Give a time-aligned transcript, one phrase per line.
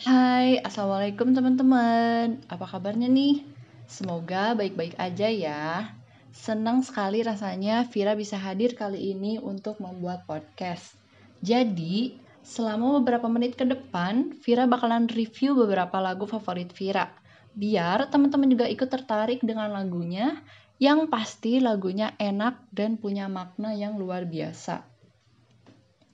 [0.00, 2.40] Hai, Assalamualaikum teman-teman.
[2.48, 3.44] Apa kabarnya nih?
[3.84, 5.92] Semoga baik-baik aja ya.
[6.32, 10.96] Senang sekali rasanya Vira bisa hadir kali ini untuk membuat podcast.
[11.44, 17.12] Jadi, selama beberapa menit ke depan, Vira bakalan review beberapa lagu favorit Vira.
[17.52, 20.40] Biar teman-teman juga ikut tertarik dengan lagunya,
[20.80, 24.80] yang pasti lagunya enak dan punya makna yang luar biasa.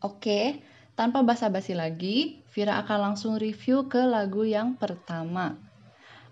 [0.03, 0.59] Oke,
[0.99, 5.61] tanpa basa-basi lagi, Vira akan langsung review ke lagu yang pertama.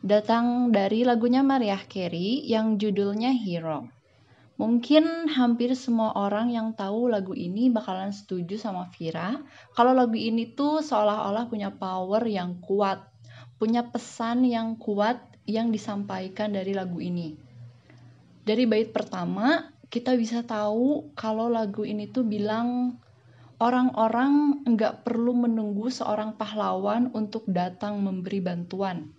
[0.01, 3.93] Datang dari lagunya Mariah Carey yang judulnya Hero.
[4.57, 9.37] Mungkin hampir semua orang yang tahu lagu ini bakalan setuju sama Vira
[9.77, 13.05] kalau lagu ini tuh seolah-olah punya power yang kuat,
[13.61, 17.37] punya pesan yang kuat yang disampaikan dari lagu ini.
[18.49, 22.97] Dari bait pertama, kita bisa tahu kalau lagu ini tuh bilang
[23.63, 29.11] orang-orang nggak perlu menunggu seorang pahlawan untuk datang memberi bantuan.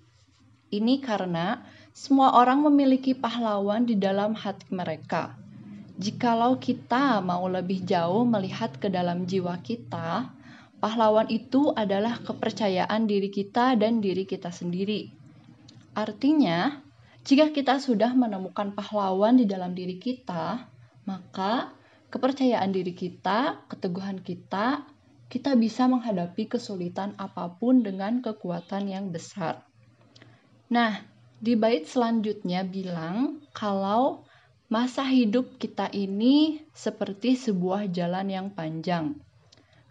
[0.71, 1.63] Ini karena
[1.95, 5.37] semua orang memiliki pahlawan di dalam hati mereka.
[5.95, 10.27] Jikalau kita mau lebih jauh melihat ke dalam jiwa kita,
[10.83, 15.07] pahlawan itu adalah kepercayaan diri kita dan diri kita sendiri.
[15.95, 16.83] Artinya,
[17.23, 20.67] jika kita sudah menemukan pahlawan di dalam diri kita,
[21.07, 21.71] maka
[22.15, 24.87] kepercayaan diri kita, keteguhan kita,
[25.27, 29.67] kita bisa menghadapi kesulitan apa pun dengan kekuatan yang besar.
[30.71, 31.03] Nah,
[31.43, 34.23] di bait selanjutnya bilang kalau
[34.71, 39.19] masa hidup kita ini seperti sebuah jalan yang panjang.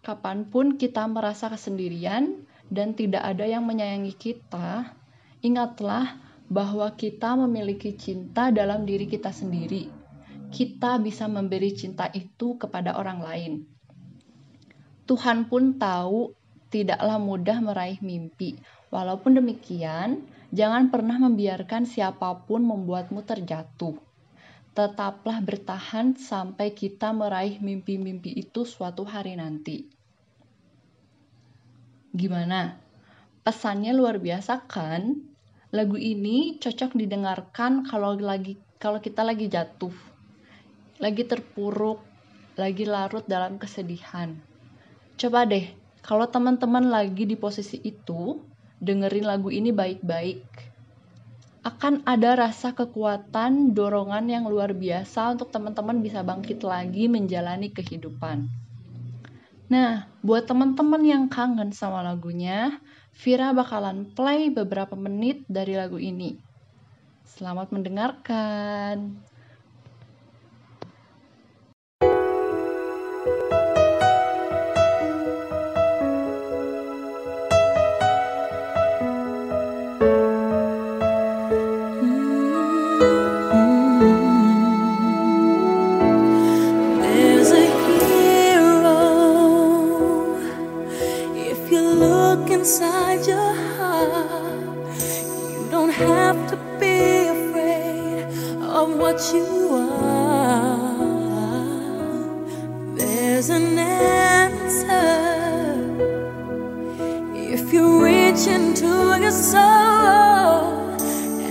[0.00, 2.40] Kapan pun kita merasa kesendirian
[2.72, 4.96] dan tidak ada yang menyayangi kita,
[5.44, 6.16] ingatlah
[6.48, 10.03] bahwa kita memiliki cinta dalam diri kita sendiri
[10.54, 13.52] kita bisa memberi cinta itu kepada orang lain.
[15.10, 16.30] Tuhan pun tahu
[16.70, 18.54] tidaklah mudah meraih mimpi.
[18.94, 20.22] Walaupun demikian,
[20.54, 23.98] jangan pernah membiarkan siapa pun membuatmu terjatuh.
[24.78, 29.90] Tetaplah bertahan sampai kita meraih mimpi-mimpi itu suatu hari nanti.
[32.14, 32.78] Gimana?
[33.42, 35.18] Pesannya luar biasa kan?
[35.74, 40.13] Lagu ini cocok didengarkan kalau lagi kalau kita lagi jatuh
[41.02, 42.02] lagi terpuruk,
[42.54, 44.34] lagi larut dalam kesedihan.
[45.18, 45.70] Coba deh,
[46.04, 48.38] kalau teman-teman lagi di posisi itu,
[48.78, 50.44] dengerin lagu ini baik-baik.
[51.64, 58.46] Akan ada rasa kekuatan, dorongan yang luar biasa untuk teman-teman bisa bangkit lagi menjalani kehidupan.
[59.72, 62.78] Nah, buat teman-teman yang kangen sama lagunya,
[63.14, 66.36] Vira bakalan play beberapa menit dari lagu ini.
[67.24, 69.16] Selamat mendengarkan.
[92.64, 94.98] inside your heart.
[95.52, 98.24] You don't have to be afraid
[98.62, 99.68] of what you
[100.00, 100.88] are.
[102.96, 105.04] There's an answer
[107.52, 110.88] if you reach into your soul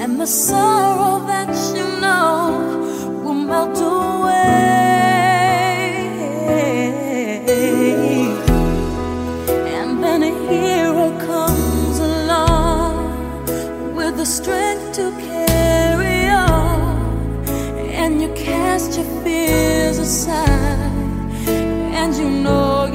[0.01, 2.72] and the sorrow that you know.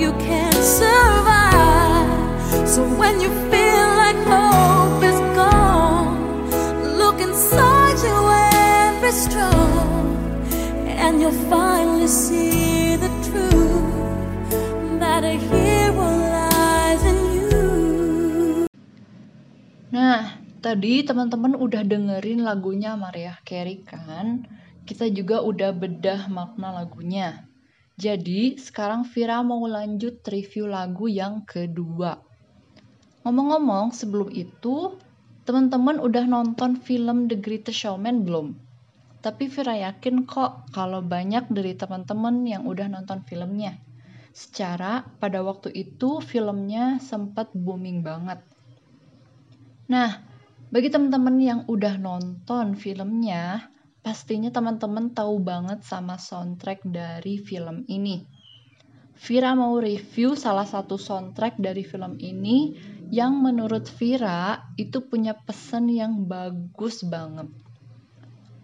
[0.08, 2.08] You can survive.
[2.64, 5.20] So when you feel like hope is
[9.08, 10.12] be strong,
[10.84, 14.52] and you'll finally see the truth
[15.00, 18.68] that a hero lies in you.
[19.88, 24.44] Nah, tadi teman-teman udah dengerin lagunya Mariah Carey kan?
[24.84, 27.47] Kita juga udah bedah makna lagunya.
[27.98, 32.14] Jadi, sekarang Vira mau lanjut review lagu yang kedua.
[33.26, 34.94] Ngomong-ngomong, sebelum itu,
[35.42, 38.54] teman-teman udah nonton film The Greatest Showman belum?
[39.18, 43.74] Tapi Vira yakin kok kalau banyak dari teman-teman yang udah nonton filmnya.
[44.30, 48.38] Secara pada waktu itu filmnya sempat booming banget.
[49.90, 50.22] Nah,
[50.70, 53.74] bagi teman-teman yang udah nonton filmnya,
[54.08, 58.24] pastinya teman-teman tahu banget sama soundtrack dari film ini.
[59.20, 62.72] Vira mau review salah satu soundtrack dari film ini
[63.12, 67.52] yang menurut Vira itu punya pesan yang bagus banget.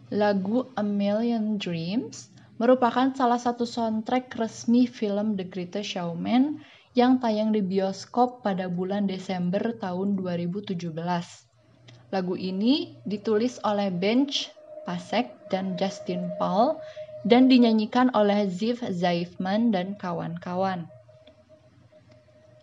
[0.09, 6.65] Lagu A Million Dreams merupakan salah satu soundtrack resmi film The Greatest Showman
[6.97, 10.89] yang tayang di bioskop pada bulan Desember tahun 2017.
[12.15, 14.54] Lagu ini ditulis oleh Bench
[14.85, 16.81] Pasek dan Justin Paul
[17.25, 20.87] dan dinyanyikan oleh Ziv Zaifman dan kawan-kawan.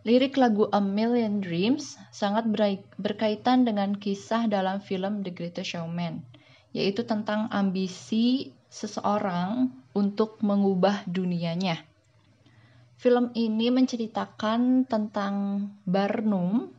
[0.01, 2.50] Lirik lagu A Million Dreams sangat
[2.97, 6.25] berkaitan dengan kisah dalam film The Greatest Showman,
[6.73, 11.85] yaitu tentang ambisi seseorang untuk mengubah dunianya.
[12.97, 16.69] Film ini menceritakan tentang Barnum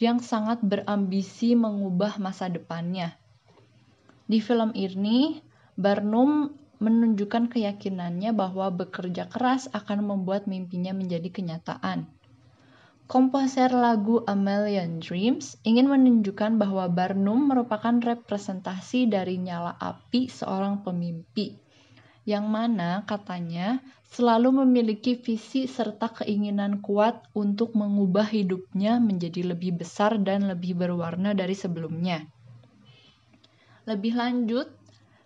[0.00, 3.16] yang sangat berambisi mengubah masa depannya.
[4.26, 5.42] Di film ini,
[5.74, 6.52] Barnum
[6.82, 12.10] menunjukkan keyakinannya bahwa bekerja keras akan membuat mimpinya menjadi kenyataan.
[13.06, 20.80] Komposer lagu A Million Dreams ingin menunjukkan bahwa Barnum merupakan representasi dari nyala api seorang
[20.80, 21.54] pemimpi,
[22.24, 30.16] yang mana katanya selalu memiliki visi serta keinginan kuat untuk mengubah hidupnya menjadi lebih besar
[30.22, 32.24] dan lebih berwarna dari sebelumnya.
[33.82, 34.70] Lebih lanjut,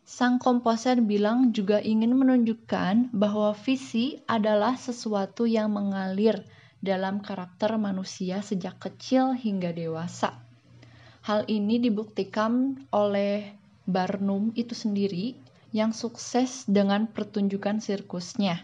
[0.07, 6.41] sang komposer bilang juga ingin menunjukkan bahwa visi adalah sesuatu yang mengalir
[6.81, 10.33] dalam karakter manusia sejak kecil hingga dewasa.
[11.27, 13.51] Hal ini dibuktikan oleh
[13.87, 15.37] Barnum itu sendiri
[15.75, 18.63] yang sukses dengan pertunjukan sirkusnya.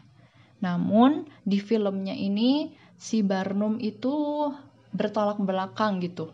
[0.62, 4.46] Namun di filmnya ini si Barnum itu
[4.94, 6.30] bertolak belakang gitu.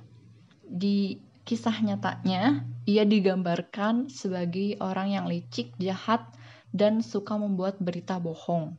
[0.62, 1.16] Di
[1.49, 6.29] kisah nyatanya, ia digambarkan sebagai orang yang licik, jahat,
[6.77, 8.77] dan suka membuat berita bohong.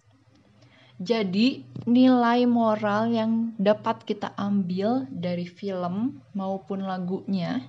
[1.01, 7.65] Jadi, nilai moral yang dapat kita ambil dari film maupun lagunya,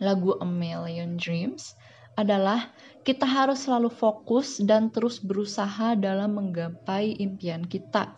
[0.00, 1.76] lagu A Million Dreams,
[2.16, 2.72] adalah
[3.04, 8.16] kita harus selalu fokus dan terus berusaha dalam menggapai impian kita.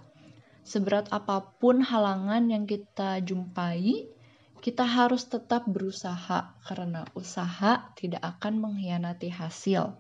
[0.62, 4.06] Seberat apa pun halangan yang kita jumpai,
[4.58, 9.94] kita harus tetap berusaha karena usaha tidak akan mengkhianati hasil.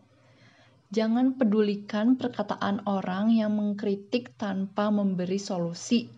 [0.88, 6.08] Jangan pedulikan perkataan orang yang mengkritik tanpa memberi solusi.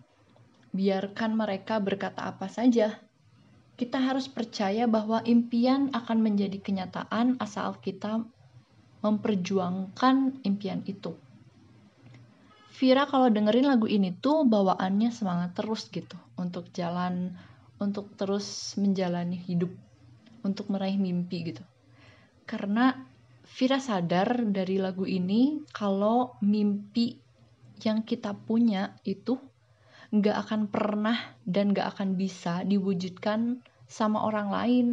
[0.71, 2.95] Biarkan mereka berkata apa saja.
[3.75, 8.23] Kita harus percaya bahwa impian akan menjadi kenyataan asal kita
[9.01, 11.17] memperjuangkan impian itu.
[12.81, 17.35] Vira kalau dengerin lagu ini tuh bawaannya semangat terus gitu untuk jalan
[17.81, 19.73] untuk terus menjalani hidup,
[20.45, 21.65] untuk meraih mimpi gitu.
[22.45, 23.09] Karena
[23.51, 27.19] Vira sadar dari lagu ini kalau mimpi
[27.83, 29.35] yang kita punya itu
[30.13, 33.59] nggak akan pernah dan nggak akan bisa diwujudkan
[33.91, 34.87] sama orang lain.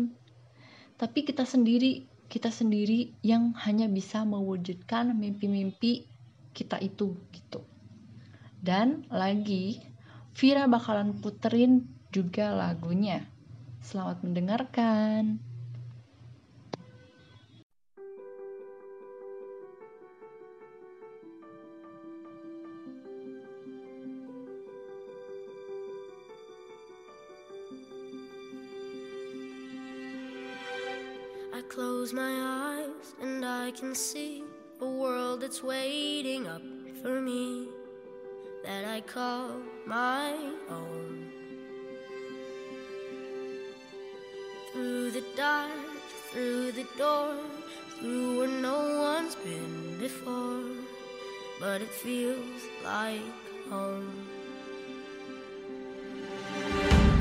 [0.98, 6.10] Tapi kita sendiri, kita sendiri yang hanya bisa mewujudkan mimpi-mimpi
[6.50, 7.62] kita itu gitu.
[8.58, 9.78] Dan lagi,
[10.34, 13.22] Vira bakalan puterin juga lagunya.
[13.78, 15.38] Selamat mendengarkan.
[31.54, 32.34] I close my
[32.82, 34.42] eyes and I can see
[34.82, 36.62] a world that's waiting up
[37.02, 37.70] for me
[38.66, 40.34] that I call my
[40.70, 41.27] own.
[45.38, 47.36] Through the door,
[48.00, 50.64] through where no one's been before,
[51.60, 53.20] but it feels like
[53.70, 54.10] home.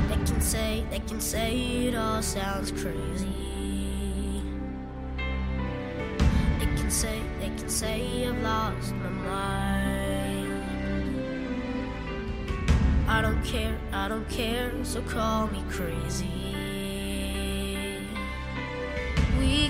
[0.08, 4.42] They can say, they can say it all sounds crazy.
[6.58, 10.62] They can say, they can say I've lost my mind.
[13.06, 16.47] I don't care, I don't care, so call me crazy.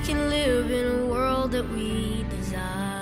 [0.09, 2.98] Can live in a world that we design.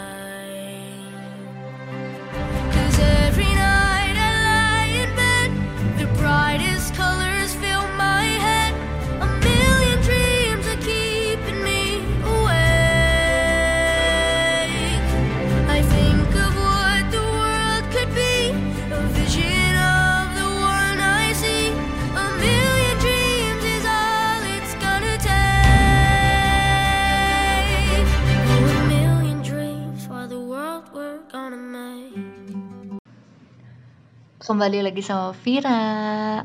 [34.47, 36.39] Kembali lagi sama Vira.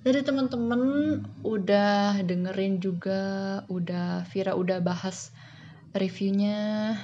[0.00, 0.80] Dari teman-teman
[1.44, 5.36] udah dengerin juga, udah Vira udah bahas
[5.92, 6.96] reviewnya.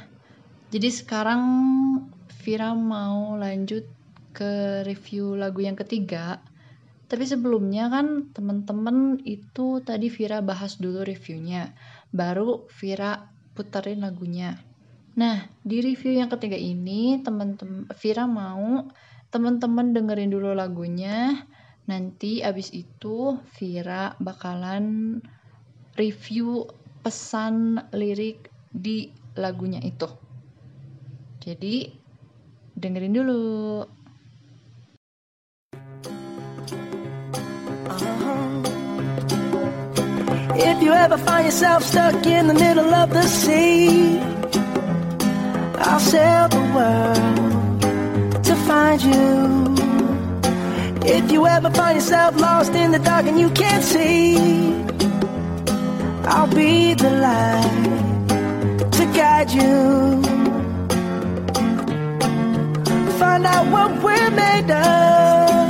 [0.72, 1.44] Jadi sekarang
[2.40, 3.84] Vira mau lanjut
[4.32, 6.40] ke review lagu yang ketiga.
[7.12, 11.76] Tapi sebelumnya kan teman-teman itu tadi Vira bahas dulu reviewnya,
[12.08, 13.20] baru Vira
[13.52, 14.56] puterin lagunya.
[15.12, 18.88] Nah, di review yang ketiga ini teman-teman Vira mau
[19.28, 21.44] teman-teman dengerin dulu lagunya.
[21.88, 25.16] Nanti abis itu Vira bakalan
[25.96, 26.68] review
[27.00, 29.08] pesan lirik di
[29.40, 30.08] lagunya itu.
[31.40, 31.88] Jadi
[32.76, 33.44] dengerin dulu.
[40.58, 44.20] If you ever find yourself stuck in the middle of the sea,
[45.80, 47.47] I'll sail the world
[48.68, 49.74] find you.
[51.16, 54.36] If you ever find yourself lost in the dark and you can't see,
[56.32, 59.76] I'll be the light to guide you.
[63.20, 65.68] Find out what we're made of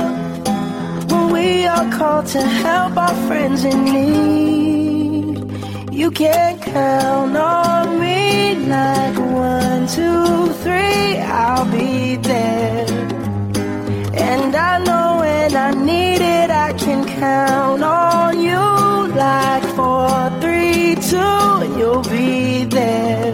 [1.09, 5.35] when we are called to help our friends in need.
[6.01, 12.88] You can count on me like one, two, three, I'll be there.
[14.31, 18.63] And I know when I need it, I can count on you
[19.25, 21.17] like four, three, two,
[21.65, 23.33] and you'll be there.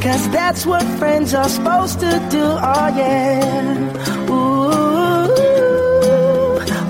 [0.00, 4.30] Cause that's what friends are supposed to do, oh yeah.
[4.30, 4.34] Ooh,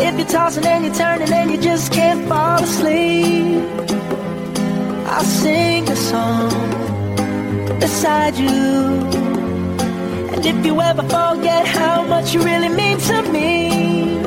[0.08, 3.62] If you're tossing and you're turning and you just can't fall asleep,
[5.06, 5.69] I'll sing
[6.10, 6.50] song
[7.78, 8.58] beside you.
[10.34, 14.18] And if you ever forget how much you really mean to me,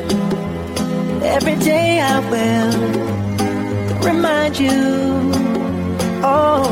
[1.20, 2.72] every day I will
[4.00, 4.80] remind you.
[6.24, 6.64] Oh,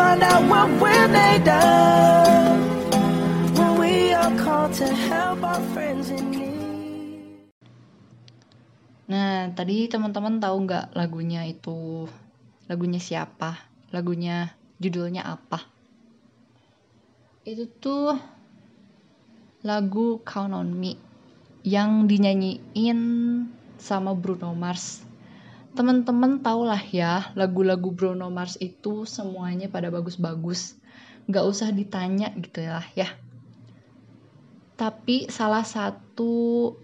[0.00, 2.56] find out what we're made of
[3.52, 7.52] when we are called to help our friends in need.
[9.12, 12.08] Nah, tadi teman-teman tahu nggak lagunya itu
[12.66, 13.58] lagunya siapa?
[13.90, 15.62] Lagunya judulnya apa?
[17.42, 18.14] Itu tuh
[19.62, 20.98] lagu Count on Me
[21.62, 23.00] yang dinyanyiin
[23.78, 25.02] sama Bruno Mars.
[25.72, 30.76] Teman-teman tahulah ya, lagu-lagu Bruno Mars itu semuanya pada bagus-bagus.
[31.30, 33.08] Nggak usah ditanya gitu lah ya.
[34.74, 36.74] Tapi salah satu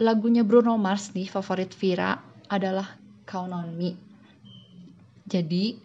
[0.00, 4.09] lagunya Bruno Mars nih favorit Vira adalah Count on Me.
[5.30, 5.78] Jadi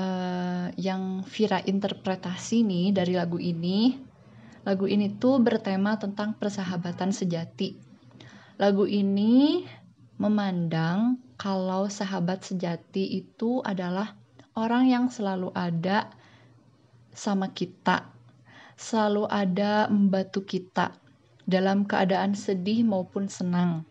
[0.00, 3.92] eh, yang Vira interpretasi nih dari lagu ini,
[4.64, 7.76] lagu ini tuh bertema tentang persahabatan sejati.
[8.56, 9.68] Lagu ini
[10.16, 14.18] memandang kalau sahabat sejati itu adalah
[14.58, 16.10] orang yang selalu ada
[17.14, 18.10] sama kita,
[18.74, 20.98] selalu ada membantu kita
[21.48, 23.87] dalam keadaan sedih maupun senang.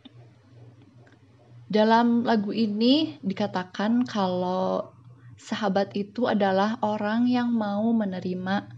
[1.67, 4.95] Dalam lagu ini dikatakan kalau
[5.35, 8.71] sahabat itu adalah orang yang mau menerima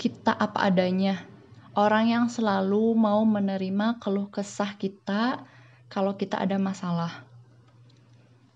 [0.00, 1.28] kita apa adanya.
[1.76, 5.44] Orang yang selalu mau menerima keluh kesah kita
[5.92, 7.28] kalau kita ada masalah.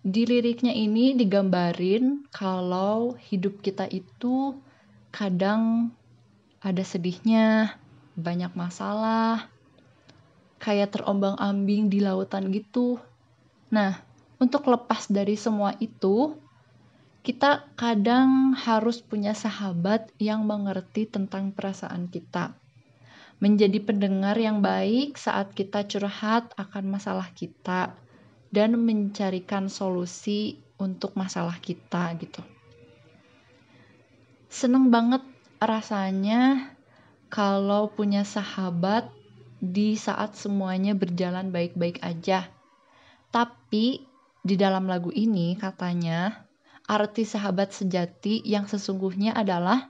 [0.00, 4.56] Di liriknya ini digambarin kalau hidup kita itu
[5.12, 5.92] kadang
[6.64, 7.76] ada sedihnya,
[8.16, 9.52] banyak masalah,
[10.56, 12.96] kayak terombang-ambing di lautan gitu.
[13.70, 14.02] Nah,
[14.42, 16.34] untuk lepas dari semua itu,
[17.20, 22.56] kita kadang harus punya sahabat yang mengerti tentang perasaan kita.
[23.40, 27.94] Menjadi pendengar yang baik saat kita curhat akan masalah kita
[28.50, 32.42] dan mencarikan solusi untuk masalah kita gitu.
[34.50, 35.22] Seneng banget
[35.62, 36.74] rasanya
[37.30, 39.06] kalau punya sahabat
[39.62, 42.50] di saat semuanya berjalan baik-baik aja.
[43.30, 44.02] Tapi
[44.42, 46.46] di dalam lagu ini katanya
[46.90, 49.86] arti sahabat sejati yang sesungguhnya adalah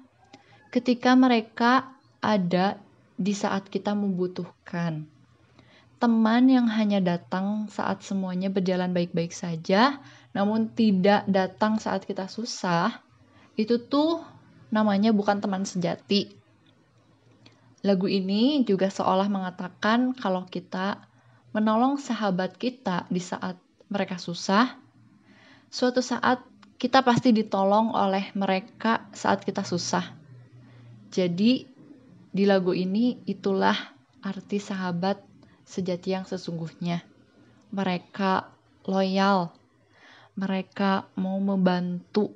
[0.68, 2.76] ketika mereka ada
[3.16, 5.09] di saat kita membutuhkan.
[6.00, 10.00] Teman yang hanya datang saat semuanya berjalan baik-baik saja,
[10.32, 13.04] namun tidak datang saat kita susah,
[13.56, 14.25] itu tuh
[14.73, 16.32] namanya bukan teman sejati.
[17.85, 21.10] Lagu ini juga seolah mengatakan kalau kita
[21.50, 23.59] menolong sahabat kita di saat
[23.90, 24.78] mereka susah,
[25.66, 26.42] suatu saat
[26.80, 30.16] kita pasti ditolong oleh mereka saat kita susah.
[31.11, 31.66] Jadi,
[32.30, 33.75] di lagu ini itulah
[34.23, 35.19] arti sahabat
[35.66, 37.02] sejati yang sesungguhnya.
[37.75, 38.47] Mereka
[38.87, 39.50] loyal,
[40.38, 42.30] mereka mau membantu,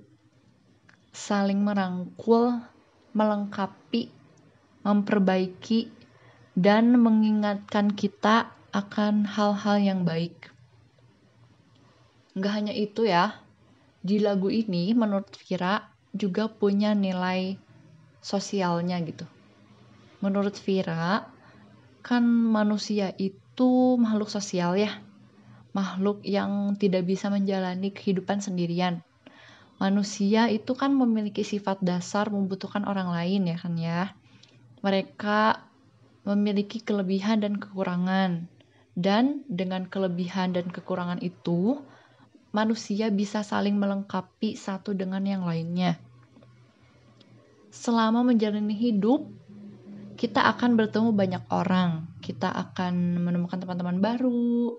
[1.14, 2.58] saling merangkul,
[3.14, 4.10] melengkapi,
[4.82, 5.88] memperbaiki,
[6.58, 10.50] dan mengingatkan kita akan hal-hal yang baik.
[12.34, 13.38] Nggak hanya itu ya,
[14.02, 17.54] di lagu ini menurut Vira juga punya nilai
[18.18, 19.30] sosialnya gitu.
[20.18, 21.30] Menurut Vira,
[22.02, 24.98] kan manusia itu makhluk sosial ya.
[25.70, 29.06] Makhluk yang tidak bisa menjalani kehidupan sendirian.
[29.78, 34.18] Manusia itu kan memiliki sifat dasar membutuhkan orang lain ya kan ya.
[34.82, 35.62] Mereka
[36.26, 38.53] memiliki kelebihan dan kekurangan.
[38.94, 41.82] Dan dengan kelebihan dan kekurangan itu,
[42.54, 45.98] manusia bisa saling melengkapi satu dengan yang lainnya.
[47.74, 49.26] Selama menjalani hidup,
[50.14, 54.78] kita akan bertemu banyak orang, kita akan menemukan teman-teman baru,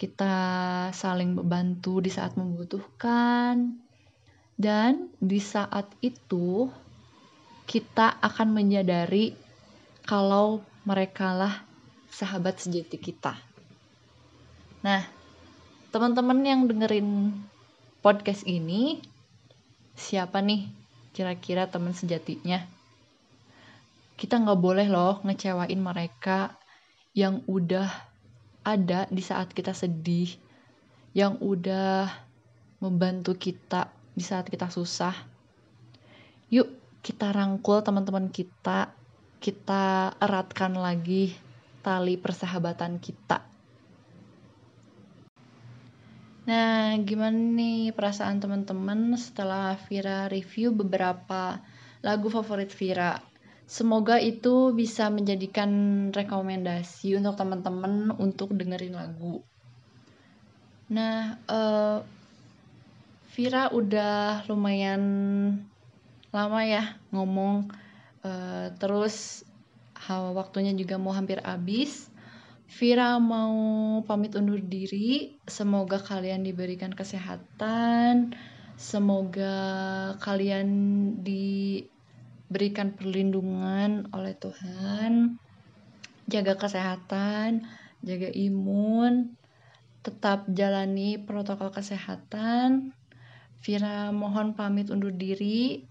[0.00, 0.34] kita
[0.96, 3.76] saling membantu di saat membutuhkan,
[4.56, 6.72] dan di saat itu
[7.68, 9.36] kita akan menyadari
[10.08, 11.68] kalau merekalah
[12.08, 13.49] sahabat sejati kita.
[14.80, 15.04] Nah,
[15.92, 17.36] teman-teman yang dengerin
[18.00, 19.04] podcast ini
[19.92, 20.72] siapa nih
[21.12, 22.64] kira-kira teman sejatinya?
[24.16, 26.56] Kita nggak boleh loh ngecewain mereka
[27.12, 27.92] yang udah
[28.64, 30.32] ada di saat kita sedih
[31.12, 32.08] yang udah
[32.80, 35.12] membantu kita di saat kita susah.
[36.48, 36.72] Yuk
[37.04, 38.96] kita rangkul teman-teman kita
[39.44, 41.36] kita eratkan lagi
[41.84, 43.49] tali persahabatan kita
[46.50, 51.62] Nah, gimana nih perasaan teman-teman setelah Vira review beberapa
[52.02, 53.22] lagu favorit Vira?
[53.70, 55.70] Semoga itu bisa menjadikan
[56.10, 59.46] rekomendasi untuk teman-teman untuk dengerin lagu.
[60.90, 62.02] Nah, uh,
[63.30, 65.02] Vira udah lumayan
[66.34, 67.70] lama ya ngomong,
[68.26, 69.46] uh, terus
[70.10, 72.09] waktunya juga mau hampir habis.
[72.70, 75.34] Vira mau pamit undur diri.
[75.42, 78.30] Semoga kalian diberikan kesehatan.
[78.78, 79.58] Semoga
[80.22, 80.70] kalian
[81.18, 85.34] diberikan perlindungan oleh Tuhan.
[86.30, 87.66] Jaga kesehatan,
[88.06, 89.34] jaga imun,
[90.06, 92.94] tetap jalani protokol kesehatan.
[93.66, 95.82] Vira mohon pamit undur diri.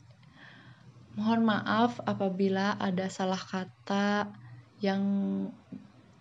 [1.20, 4.32] Mohon maaf apabila ada salah kata
[4.80, 5.04] yang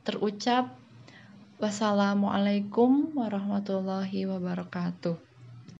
[0.08, 0.72] terucap.
[1.60, 5.27] Wassalamualaikum warahmatullahi wabarakatuh